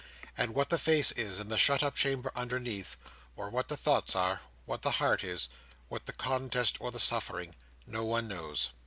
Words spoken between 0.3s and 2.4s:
And what the face is, in the shut up chamber